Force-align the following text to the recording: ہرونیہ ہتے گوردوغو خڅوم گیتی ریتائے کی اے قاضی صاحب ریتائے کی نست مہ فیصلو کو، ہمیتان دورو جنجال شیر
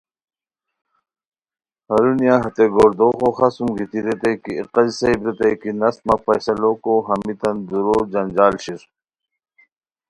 ہرونیہ 1.89 2.35
ہتے 2.43 2.65
گوردوغو 2.75 3.29
خڅوم 3.37 3.69
گیتی 3.77 3.99
ریتائے 4.05 4.35
کی 4.43 4.51
اے 4.57 4.63
قاضی 4.73 4.93
صاحب 4.99 5.19
ریتائے 5.25 5.55
کی 5.61 5.71
نست 5.81 5.99
مہ 6.07 6.15
فیصلو 6.25 6.71
کو، 6.83 6.93
ہمیتان 7.07 7.55
دورو 7.67 7.95
جنجال 8.11 8.55
شیر 8.63 8.81